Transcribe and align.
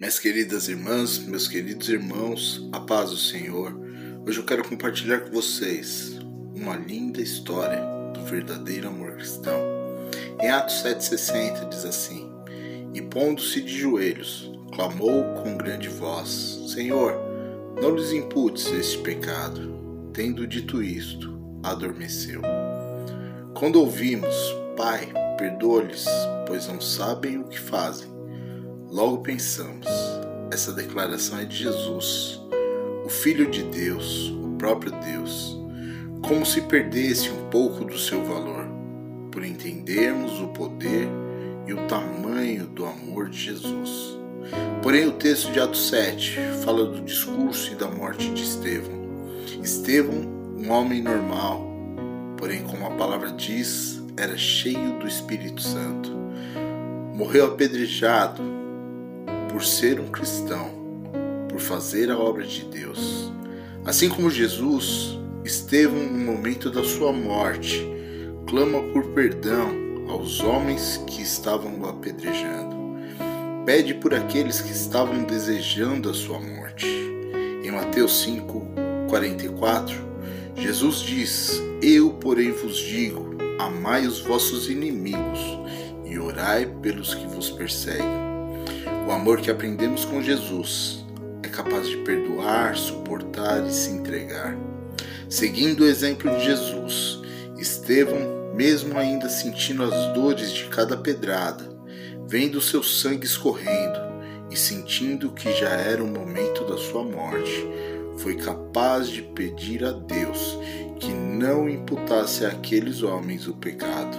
Minhas 0.00 0.20
queridas 0.20 0.68
irmãs, 0.68 1.18
meus 1.18 1.48
queridos 1.48 1.88
irmãos, 1.88 2.68
a 2.70 2.78
paz 2.78 3.10
do 3.10 3.16
Senhor. 3.16 3.76
Hoje 4.24 4.38
eu 4.38 4.44
quero 4.44 4.62
compartilhar 4.62 5.22
com 5.22 5.32
vocês 5.32 6.20
uma 6.54 6.76
linda 6.76 7.20
história 7.20 7.80
do 8.14 8.22
verdadeiro 8.22 8.86
amor 8.86 9.16
cristão. 9.16 9.60
Em 10.40 10.50
Atos 10.50 10.84
7,60 10.84 11.68
diz 11.68 11.84
assim: 11.84 12.30
E 12.94 13.02
pondo-se 13.02 13.60
de 13.60 13.76
joelhos, 13.76 14.48
clamou 14.72 15.24
com 15.42 15.56
grande 15.56 15.88
voz: 15.88 16.60
Senhor, 16.72 17.14
não 17.82 17.96
lhes 17.96 18.12
imputes 18.12 18.66
este 18.66 18.98
pecado. 18.98 20.10
Tendo 20.12 20.46
dito 20.46 20.80
isto, 20.80 21.58
adormeceu. 21.64 22.40
Quando 23.52 23.80
ouvimos, 23.80 24.36
Pai, 24.76 25.12
perdoa-lhes, 25.36 26.06
pois 26.46 26.68
não 26.68 26.80
sabem 26.80 27.38
o 27.38 27.48
que 27.48 27.58
fazem. 27.58 28.17
Logo 28.90 29.18
pensamos, 29.18 29.86
essa 30.50 30.72
declaração 30.72 31.38
é 31.38 31.44
de 31.44 31.56
Jesus, 31.56 32.40
o 33.04 33.08
Filho 33.10 33.50
de 33.50 33.62
Deus, 33.64 34.30
o 34.30 34.56
próprio 34.56 34.92
Deus, 35.04 35.60
como 36.26 36.46
se 36.46 36.62
perdesse 36.62 37.28
um 37.28 37.50
pouco 37.50 37.84
do 37.84 37.98
seu 37.98 38.24
valor, 38.24 38.66
por 39.30 39.44
entendermos 39.44 40.40
o 40.40 40.48
poder 40.48 41.06
e 41.66 41.74
o 41.74 41.86
tamanho 41.86 42.66
do 42.66 42.86
amor 42.86 43.28
de 43.28 43.38
Jesus. 43.38 44.18
Porém, 44.82 45.06
o 45.06 45.12
texto 45.12 45.52
de 45.52 45.60
Atos 45.60 45.90
7 45.90 46.38
fala 46.64 46.86
do 46.86 47.02
discurso 47.02 47.70
e 47.70 47.74
da 47.74 47.88
morte 47.88 48.30
de 48.30 48.42
Estevão. 48.42 48.98
Estevão, 49.62 50.26
um 50.56 50.70
homem 50.70 51.02
normal, 51.02 51.62
porém, 52.38 52.62
como 52.62 52.86
a 52.86 52.92
palavra 52.92 53.32
diz, 53.32 54.02
era 54.16 54.38
cheio 54.38 54.98
do 54.98 55.06
Espírito 55.06 55.60
Santo. 55.60 56.10
Morreu 57.14 57.44
apedrejado 57.44 58.57
por 59.58 59.64
ser 59.64 59.98
um 59.98 60.06
cristão, 60.06 60.70
por 61.48 61.58
fazer 61.58 62.12
a 62.12 62.16
obra 62.16 62.46
de 62.46 62.62
Deus. 62.66 63.32
Assim 63.84 64.08
como 64.08 64.30
Jesus, 64.30 65.18
Estevão, 65.44 66.00
no 66.00 66.32
momento 66.32 66.70
da 66.70 66.84
sua 66.84 67.12
morte, 67.12 67.84
clama 68.46 68.80
por 68.92 69.06
perdão 69.06 70.06
aos 70.08 70.38
homens 70.38 71.02
que 71.08 71.22
estavam 71.22 71.80
o 71.80 71.88
apedrejando. 71.88 72.76
Pede 73.66 73.94
por 73.94 74.14
aqueles 74.14 74.60
que 74.60 74.70
estavam 74.70 75.24
desejando 75.24 76.08
a 76.08 76.14
sua 76.14 76.38
morte. 76.38 76.86
Em 77.64 77.72
Mateus 77.72 78.22
5, 78.22 78.64
44, 79.08 79.96
Jesus 80.54 81.00
diz: 81.00 81.60
Eu, 81.82 82.10
porém, 82.10 82.52
vos 82.52 82.76
digo 82.76 83.36
amai 83.58 84.06
os 84.06 84.20
vossos 84.20 84.70
inimigos 84.70 85.40
e 86.04 86.16
orai 86.16 86.64
pelos 86.80 87.12
que 87.12 87.26
vos 87.26 87.50
perseguem. 87.50 88.27
O 89.08 89.10
amor 89.10 89.40
que 89.40 89.50
aprendemos 89.50 90.04
com 90.04 90.22
Jesus 90.22 91.02
é 91.42 91.48
capaz 91.48 91.88
de 91.88 91.96
perdoar, 91.96 92.76
suportar 92.76 93.66
e 93.66 93.72
se 93.72 93.88
entregar. 93.88 94.54
Seguindo 95.30 95.80
o 95.80 95.86
exemplo 95.86 96.30
de 96.36 96.44
Jesus, 96.44 97.18
Estevão, 97.56 98.52
mesmo 98.54 98.98
ainda 98.98 99.30
sentindo 99.30 99.82
as 99.82 100.12
dores 100.12 100.52
de 100.52 100.64
cada 100.64 100.94
pedrada, 100.94 101.64
vendo 102.26 102.60
seu 102.60 102.82
sangue 102.82 103.24
escorrendo 103.24 103.98
e 104.50 104.56
sentindo 104.58 105.32
que 105.32 105.50
já 105.54 105.70
era 105.70 106.04
o 106.04 106.06
momento 106.06 106.66
da 106.66 106.76
sua 106.76 107.02
morte, 107.02 107.66
foi 108.18 108.36
capaz 108.36 109.08
de 109.08 109.22
pedir 109.22 109.86
a 109.86 109.92
Deus 109.92 110.58
que 111.00 111.14
não 111.14 111.66
imputasse 111.66 112.44
àqueles 112.44 113.02
homens 113.02 113.48
o 113.48 113.54
pecado. 113.54 114.18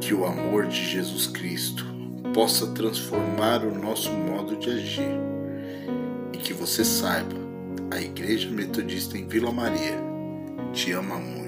Que 0.00 0.14
o 0.14 0.24
amor 0.24 0.68
de 0.68 0.82
Jesus 0.90 1.26
Cristo 1.26 1.93
possa 2.34 2.66
transformar 2.66 3.64
o 3.64 3.72
nosso 3.72 4.10
modo 4.10 4.56
de 4.56 4.68
agir. 4.68 5.16
E 6.32 6.36
que 6.36 6.52
você 6.52 6.84
saiba, 6.84 7.36
a 7.92 8.00
Igreja 8.00 8.50
Metodista 8.50 9.16
em 9.16 9.26
Vila 9.26 9.52
Maria 9.52 9.96
te 10.72 10.90
ama 10.90 11.14
muito. 11.14 11.43